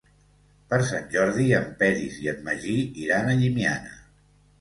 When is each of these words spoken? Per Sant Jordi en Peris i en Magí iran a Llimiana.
Per 0.69 0.77
Sant 0.85 1.03
Jordi 1.15 1.45
en 1.57 1.67
Peris 1.81 2.15
i 2.23 2.29
en 2.31 2.39
Magí 2.47 2.73
iran 3.05 3.29
a 3.29 3.37
Llimiana. 3.43 3.93